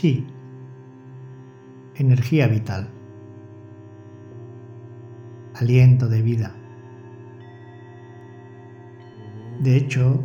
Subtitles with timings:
[0.00, 0.26] chi,
[1.96, 2.88] energía vital,
[5.54, 6.54] aliento de vida.
[9.62, 10.18] De hecho,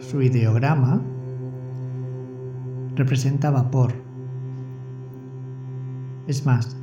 [0.00, 1.00] su ideograma
[2.94, 3.94] representa vapor.
[6.26, 6.76] Es más,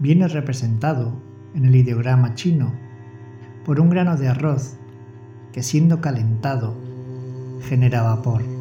[0.00, 1.12] viene representado
[1.54, 2.72] en el ideograma chino
[3.64, 4.76] por un grano de arroz
[5.52, 6.74] que siendo calentado
[7.68, 8.59] genera vapor.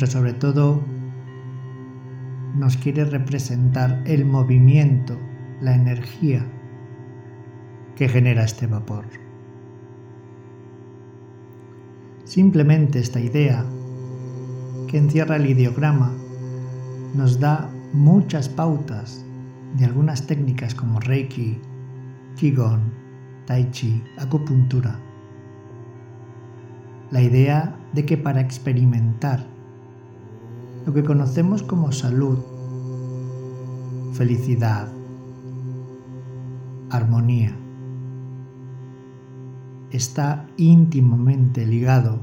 [0.00, 0.80] Pero sobre todo
[2.56, 5.18] nos quiere representar el movimiento,
[5.60, 6.42] la energía
[7.96, 9.04] que genera este vapor.
[12.24, 13.62] Simplemente esta idea
[14.88, 16.14] que encierra el ideograma
[17.14, 19.22] nos da muchas pautas
[19.76, 21.60] de algunas técnicas como Reiki,
[22.36, 22.80] Qigong,
[23.44, 24.98] Tai Chi, acupuntura.
[27.10, 29.59] La idea de que para experimentar
[30.86, 32.38] lo que conocemos como salud,
[34.12, 34.88] felicidad,
[36.90, 37.56] armonía,
[39.90, 42.20] está íntimamente ligado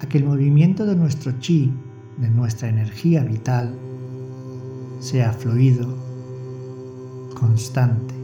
[0.00, 1.72] a que el movimiento de nuestro chi,
[2.18, 3.78] de nuestra energía vital,
[4.98, 5.96] sea fluido,
[7.38, 8.14] constante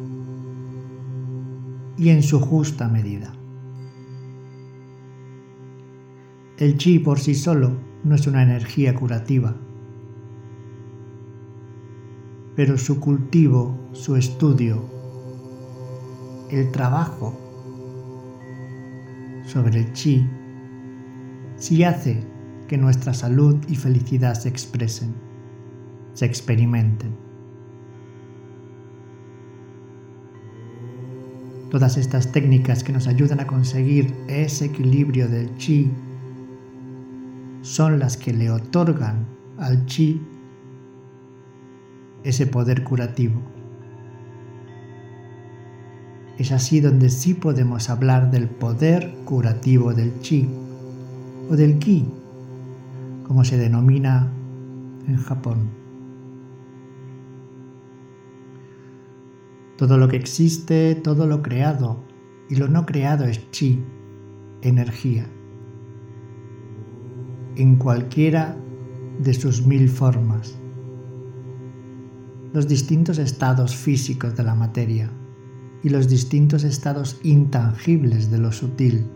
[1.97, 3.33] y en su justa medida.
[6.59, 7.73] El chi por sí solo
[8.07, 9.53] no es una energía curativa,
[12.55, 14.81] pero su cultivo, su estudio,
[16.49, 17.37] el trabajo
[19.45, 20.25] sobre el chi
[21.57, 22.23] sí hace
[22.69, 25.13] que nuestra salud y felicidad se expresen,
[26.13, 27.11] se experimenten.
[31.73, 35.91] Todas estas técnicas que nos ayudan a conseguir ese equilibrio del chi
[37.67, 39.27] son las que le otorgan
[39.59, 40.23] al chi
[42.23, 43.43] ese poder curativo.
[46.39, 50.49] Es así donde sí podemos hablar del poder curativo del chi
[51.51, 52.05] o del ki,
[53.27, 54.31] como se denomina
[55.09, 55.69] en Japón.
[59.77, 62.05] Todo lo que existe, todo lo creado
[62.49, 63.83] y lo no creado es chi,
[64.63, 65.27] energía,
[67.57, 68.57] en cualquiera
[69.19, 70.59] de sus mil formas,
[72.53, 75.11] los distintos estados físicos de la materia
[75.83, 79.07] y los distintos estados intangibles de lo sutil.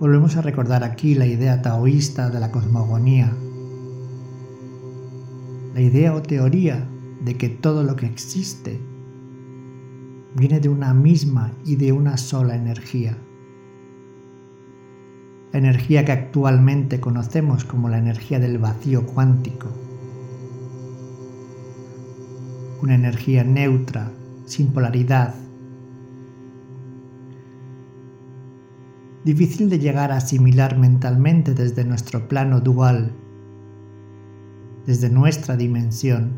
[0.00, 3.32] Volvemos a recordar aquí la idea taoísta de la cosmogonía,
[5.74, 6.88] la idea o teoría
[7.24, 8.80] de que todo lo que existe
[10.34, 13.16] viene de una misma y de una sola energía.
[15.52, 19.68] La energía que actualmente conocemos como la energía del vacío cuántico
[22.82, 24.10] una energía neutra,
[24.44, 25.34] sin polaridad.
[29.24, 33.12] Difícil de llegar a asimilar mentalmente desde nuestro plano dual,
[34.86, 36.30] desde nuestra dimensión,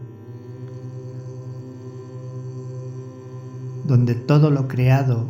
[3.87, 5.27] donde todo lo creado,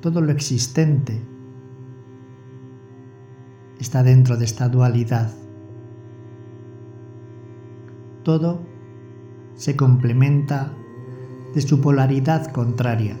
[0.00, 1.20] todo lo existente,
[3.80, 5.32] está dentro de esta dualidad.
[8.22, 8.60] Todo
[9.56, 10.72] se complementa
[11.54, 13.16] de su polaridad contraria.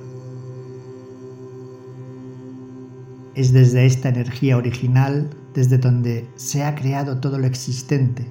[3.34, 8.30] Es desde esta energía original desde donde se ha creado todo lo existente.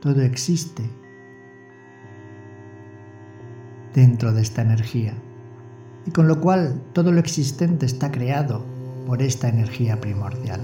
[0.00, 0.82] Todo existe
[3.94, 5.14] dentro de esta energía.
[6.06, 8.64] Y con lo cual todo lo existente está creado
[9.06, 10.60] por esta energía primordial.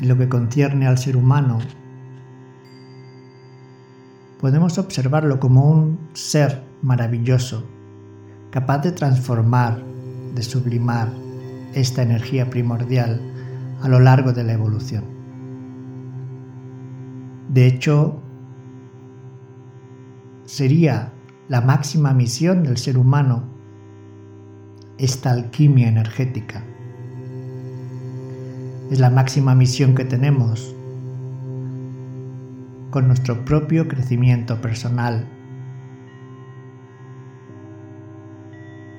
[0.00, 1.58] En lo que concierne al ser humano,
[4.40, 7.64] podemos observarlo como un ser maravilloso,
[8.50, 9.82] capaz de transformar,
[10.34, 11.08] de sublimar
[11.74, 13.20] esta energía primordial
[13.82, 15.04] a lo largo de la evolución.
[17.48, 18.20] De hecho,
[20.44, 21.12] sería
[21.48, 23.44] la máxima misión del ser humano
[24.98, 26.64] esta alquimia energética
[28.90, 30.74] es la máxima misión que tenemos
[32.90, 35.26] con nuestro propio crecimiento personal.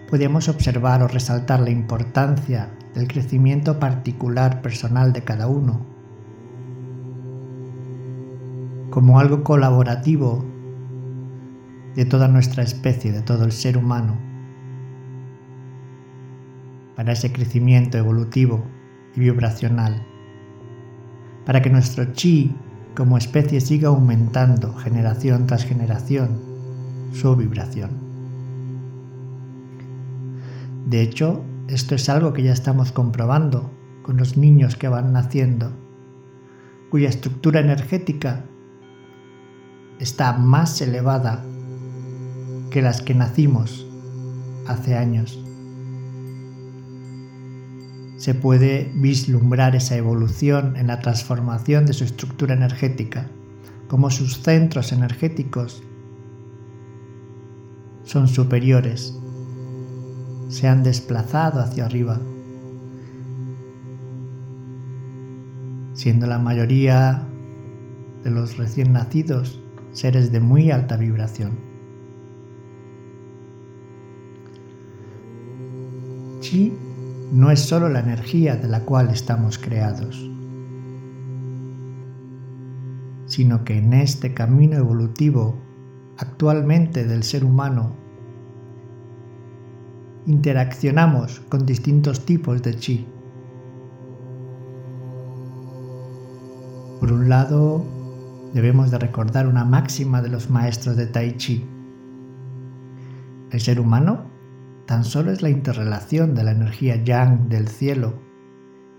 [0.09, 5.93] Podemos observar o resaltar la importancia del crecimiento particular personal de cada uno
[8.93, 10.45] como algo colaborativo
[11.95, 14.19] de toda nuestra especie, de todo el ser humano,
[16.95, 18.63] para ese crecimiento evolutivo
[19.15, 20.05] y vibracional,
[21.45, 22.55] para que nuestro chi
[22.95, 26.39] como especie siga aumentando generación tras generación
[27.13, 27.91] su vibración.
[30.87, 33.71] De hecho, esto es algo que ya estamos comprobando
[34.03, 35.71] con los niños que van naciendo,
[36.91, 38.45] cuya estructura energética
[39.99, 41.43] está más elevada
[42.69, 43.87] que las que nacimos
[44.67, 45.42] hace años.
[48.17, 53.27] Se puede vislumbrar esa evolución en la transformación de su estructura energética,
[53.87, 55.83] como sus centros energéticos
[58.03, 59.17] son superiores,
[60.49, 62.19] se han desplazado hacia arriba,
[65.93, 67.27] siendo la mayoría
[68.23, 69.59] de los recién nacidos
[69.91, 71.51] seres de muy alta vibración.
[76.41, 76.73] Chi
[77.33, 80.29] no es solo la energía de la cual estamos creados,
[83.25, 85.55] sino que en este camino evolutivo
[86.19, 87.95] actualmente del ser humano
[90.27, 93.07] interaccionamos con distintos tipos de chi.
[96.99, 97.83] Por un lado,
[98.53, 101.65] debemos de recordar una máxima de los maestros de Tai Chi.
[103.49, 104.32] El ser humano
[104.85, 108.13] tan solo es la interrelación de la energía yang del cielo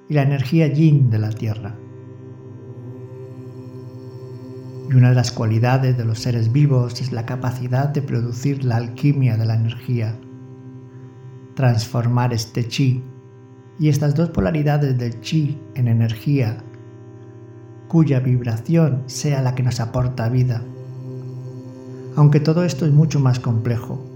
[0.09, 1.77] y la energía yin de la tierra.
[4.91, 8.77] Y una de las cualidades de los seres vivos es la capacidad de producir la
[8.77, 10.19] alquimia de la energía,
[11.55, 13.03] transformar este chi
[13.79, 16.59] y estas dos polaridades del chi en energía
[17.89, 20.63] cuya vibración sea la que nos aporta vida.
[22.17, 24.13] Aunque todo esto es mucho más complejo.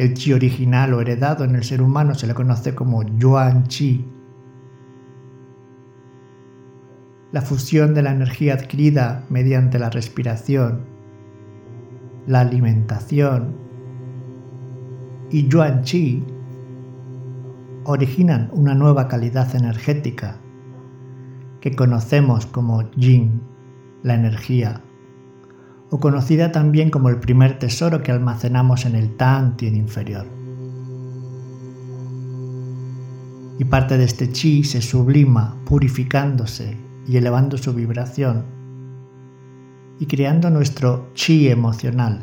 [0.00, 4.02] El chi original o heredado en el ser humano se le conoce como yuan chi.
[7.32, 10.86] La fusión de la energía adquirida mediante la respiración,
[12.26, 13.56] la alimentación
[15.30, 16.24] y yuan chi
[17.84, 20.38] originan una nueva calidad energética
[21.60, 23.42] que conocemos como yin,
[24.02, 24.80] la energía,
[25.90, 30.26] o conocida también como el primer tesoro que almacenamos en el Tantien inferior.
[33.58, 36.76] Y parte de este chi se sublima purificándose
[37.06, 38.44] y elevando su vibración
[39.98, 42.22] y creando nuestro chi emocional.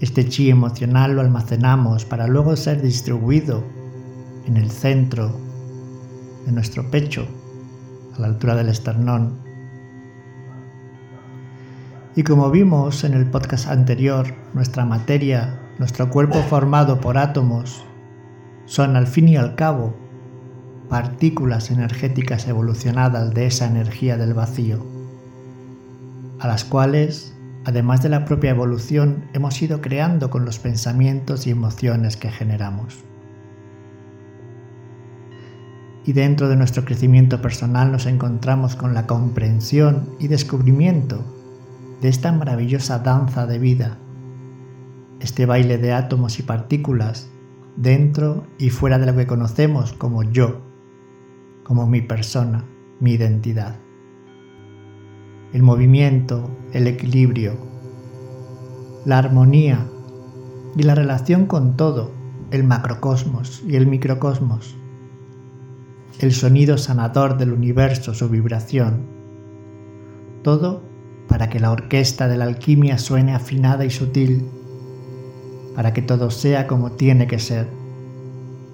[0.00, 3.64] Este chi emocional lo almacenamos para luego ser distribuido
[4.46, 5.34] en el centro
[6.46, 7.26] de nuestro pecho,
[8.16, 9.45] a la altura del esternón.
[12.18, 17.84] Y como vimos en el podcast anterior, nuestra materia, nuestro cuerpo formado por átomos,
[18.64, 19.94] son al fin y al cabo
[20.88, 24.82] partículas energéticas evolucionadas de esa energía del vacío,
[26.38, 31.50] a las cuales, además de la propia evolución, hemos ido creando con los pensamientos y
[31.50, 33.04] emociones que generamos.
[36.06, 41.35] Y dentro de nuestro crecimiento personal nos encontramos con la comprensión y descubrimiento
[42.00, 43.98] de esta maravillosa danza de vida,
[45.20, 47.28] este baile de átomos y partículas
[47.76, 50.60] dentro y fuera de lo que conocemos como yo,
[51.64, 52.64] como mi persona,
[53.00, 53.76] mi identidad.
[55.52, 57.54] El movimiento, el equilibrio,
[59.04, 59.86] la armonía
[60.76, 62.12] y la relación con todo,
[62.50, 64.76] el macrocosmos y el microcosmos
[66.18, 69.06] el sonido sanador del universo, su vibración.
[70.42, 70.82] Todo
[71.28, 74.46] para que la orquesta de la alquimia suene afinada y sutil,
[75.74, 77.68] para que todo sea como tiene que ser,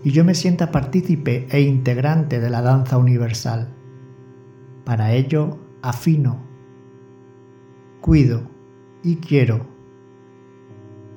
[0.04, 3.68] y yo me sienta partícipe e integrante de la danza universal.
[4.84, 6.38] Para ello afino,
[8.00, 8.42] cuido
[9.02, 9.66] y quiero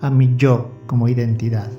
[0.01, 1.69] a mi yo como identidad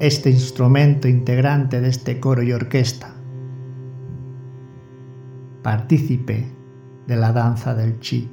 [0.00, 3.14] este instrumento integrante de este coro y orquesta,
[5.62, 6.57] partícipe
[7.08, 8.30] de la danza del chi.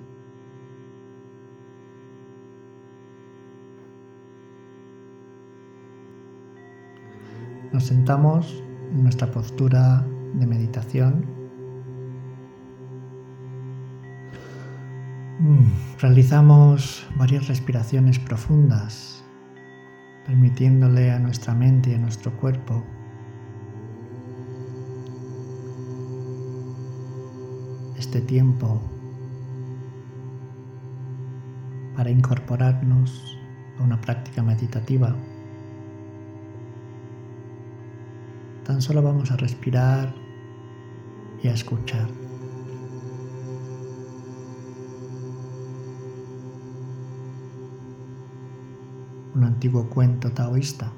[7.72, 11.26] Nos sentamos en nuestra postura de meditación.
[15.40, 19.24] Mm, realizamos varias respiraciones profundas
[20.26, 22.84] permitiéndole a nuestra mente y a nuestro cuerpo
[28.06, 28.80] este tiempo
[31.96, 33.36] para incorporarnos
[33.80, 35.16] a una práctica meditativa.
[38.64, 40.14] Tan solo vamos a respirar
[41.42, 42.08] y a escuchar.
[49.34, 50.94] Un antiguo cuento taoísta.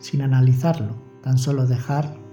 [0.00, 2.27] Sin analizarlo, tan solo dejar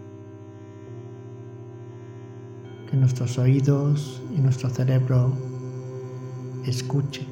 [2.96, 5.34] nuestros oídos y nuestro cerebro
[6.66, 7.28] escuche.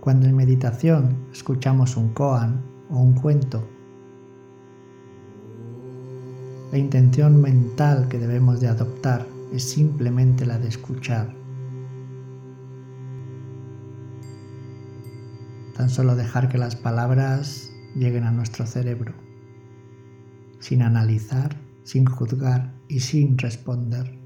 [0.00, 3.66] Cuando en meditación escuchamos un koan o un cuento,
[6.70, 11.32] la intención mental que debemos de adoptar es simplemente la de escuchar.
[15.76, 19.14] Tan solo dejar que las palabras lleguen a nuestro cerebro,
[20.60, 24.23] sin analizar, sin juzgar y sin responder.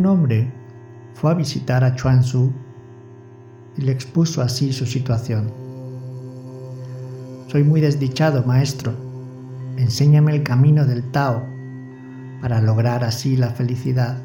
[0.00, 0.50] Un hombre
[1.12, 2.50] fue a visitar a Chuanzu
[3.76, 5.52] y le expuso así su situación.
[7.48, 8.94] Soy muy desdichado, maestro.
[9.76, 11.44] Enséñame el camino del Tao
[12.40, 14.16] para lograr así la felicidad.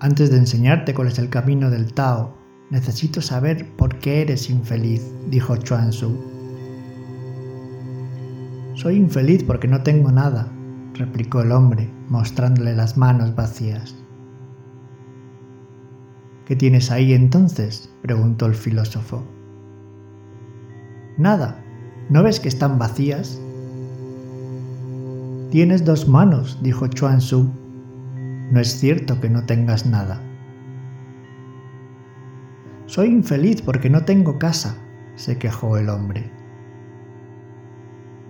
[0.00, 2.34] Antes de enseñarte cuál es el camino del Tao,
[2.70, 6.16] necesito saber por qué eres infeliz, dijo Chuanzu.
[8.72, 10.50] Soy infeliz porque no tengo nada,
[10.94, 13.94] replicó el hombre, mostrándole las manos vacías.
[16.46, 17.90] ¿Qué tienes ahí entonces?
[18.02, 19.24] preguntó el filósofo.
[21.16, 21.64] Nada,
[22.10, 23.40] ¿no ves que están vacías?
[25.50, 27.50] Tienes dos manos, dijo Chuan Su.
[28.50, 30.20] No es cierto que no tengas nada.
[32.86, 34.76] Soy infeliz porque no tengo casa,
[35.16, 36.30] se quejó el hombre.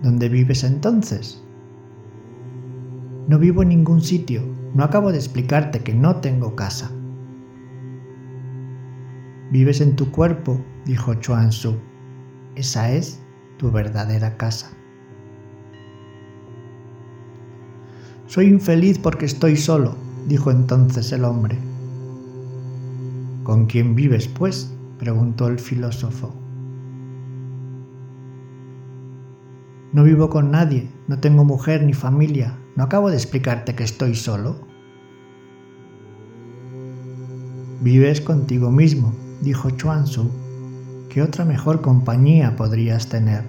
[0.01, 1.44] ¿Dónde vives entonces?
[3.27, 4.43] No vivo en ningún sitio.
[4.75, 6.91] No acabo de explicarte que no tengo casa.
[9.51, 11.77] Vives en tu cuerpo, dijo Chuan Su.
[12.55, 13.19] Esa es
[13.57, 14.71] tu verdadera casa.
[18.27, 19.95] Soy infeliz porque estoy solo,
[20.27, 21.57] dijo entonces el hombre.
[23.43, 24.71] ¿Con quién vives, pues?
[24.99, 26.33] preguntó el filósofo.
[29.93, 34.15] No vivo con nadie, no tengo mujer ni familia, ¿no acabo de explicarte que estoy
[34.15, 34.57] solo?
[37.81, 40.29] Vives contigo mismo, dijo Chuanzu.
[41.09, 43.43] ¿Qué otra mejor compañía podrías tener?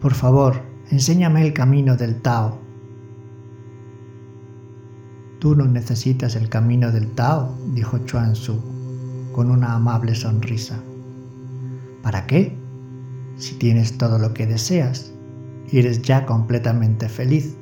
[0.00, 2.58] Por favor, enséñame el camino del Tao.
[5.38, 8.60] Tú no necesitas el camino del Tao, dijo Chuanzu
[9.32, 10.78] con una amable sonrisa.
[12.02, 12.61] ¿Para qué?
[13.42, 15.12] Si tienes todo lo que deseas
[15.72, 17.56] eres ya completamente feliz.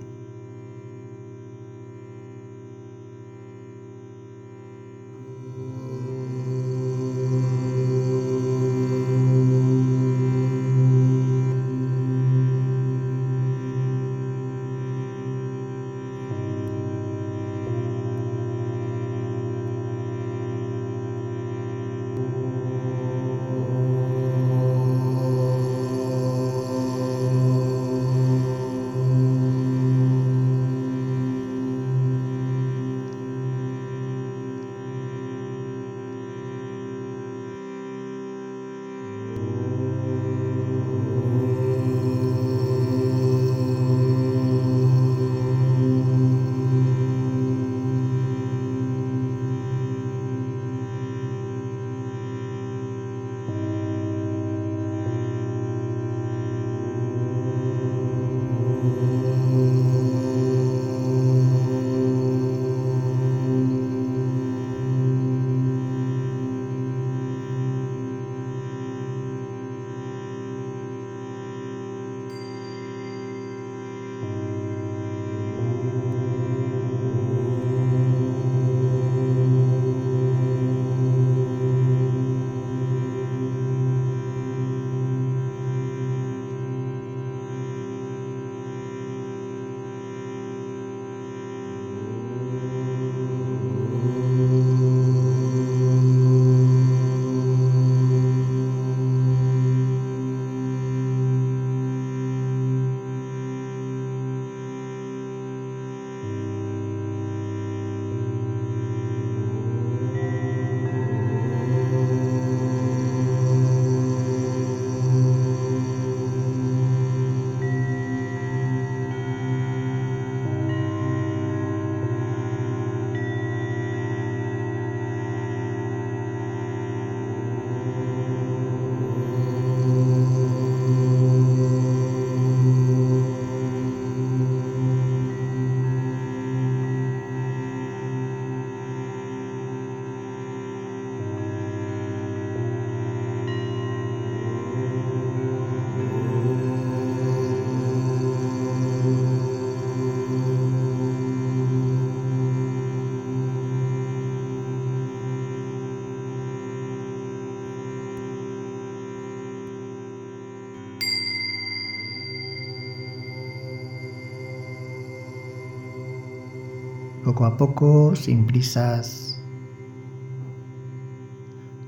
[167.41, 169.43] Poco a poco, sin prisas,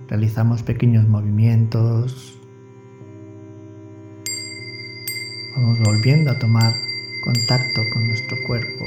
[0.09, 2.41] realizamos pequeños movimientos.
[5.55, 6.73] Vamos volviendo a tomar
[7.23, 8.87] contacto con nuestro cuerpo,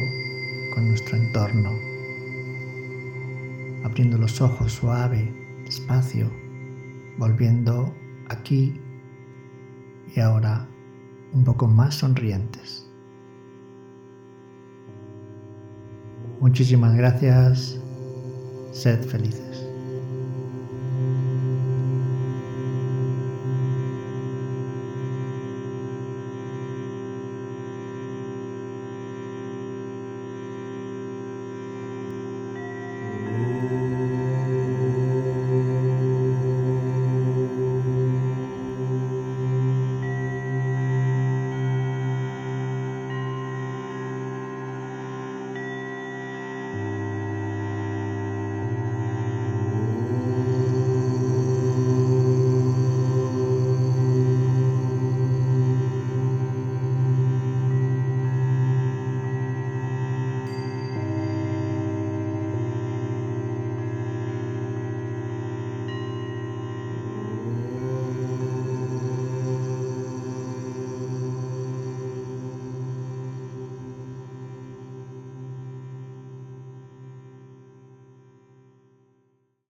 [0.74, 1.70] con nuestro entorno,
[3.84, 5.32] abriendo los ojos suave,
[5.66, 6.32] despacio,
[7.20, 7.94] volviendo
[8.30, 8.82] aquí
[10.16, 10.68] y ahora
[11.32, 12.85] un poco más sonrientes.
[16.46, 17.76] Muchísimas gracias,
[18.72, 19.45] sed felices.